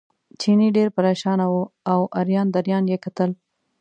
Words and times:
چیني 0.41 0.67
ډېر 0.77 0.89
پرېشانه 0.97 1.45
و 1.49 1.55
او 1.93 2.01
اریان 2.19 2.47
دریان 2.55 2.83
یې 2.91 2.97
کتل. 3.05 3.29